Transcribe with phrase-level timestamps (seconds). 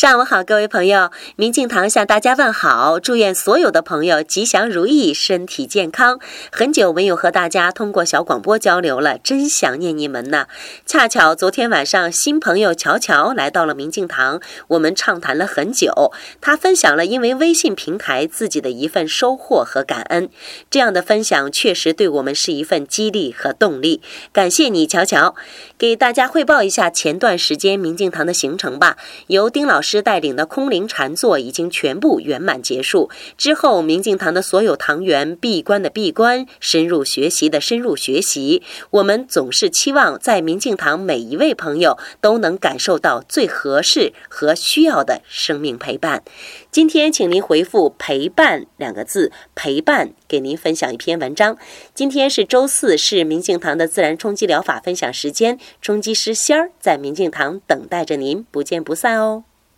[0.00, 6.18] 上午好，各位朋友，明镜堂向大家问好，祝愿所有的朋友吉祥如意，身体健康。
[6.50, 10.46] 很久没有和大家通过小广播交流了，真想念你们呢。
[10.86, 16.10] 恰巧昨天晚上，新朋友乔乔来到了明镜堂，我们畅谈了很久。
[16.40, 20.30] 他分享了因为微信平台自己的一份收获和感恩，
[20.70, 24.00] 这样的分享确实对我们是一份激励和动力。
[24.32, 25.34] 感谢你，乔乔。
[25.76, 28.96] 给大家汇报一下前段时间明镜堂的行程吧。
[29.26, 29.89] 由丁老师。
[29.90, 33.10] 师带领的空灵禅坐已经全部圆满结束。
[33.36, 38.62] 之后，明镜堂的所有堂员闭关的闭关，深入学习的深入学习。
[38.90, 46.22] 我们总是期望在明镜堂每一位朋友都能感受到最合适和需要的生命陪伴。
[46.70, 51.58] 今天，请您回复“陪伴”两个字，陪伴给您分享一篇文章。
[51.94, 59.49] 今天是周四，是明镜堂的自然冲击疗法分享时间，冲击师仙儿在明镜堂等待着您，不见不散哦。